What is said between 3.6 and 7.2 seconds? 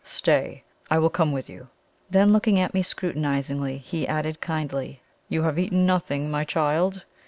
he added kindly: "You have eaten nothing, my child?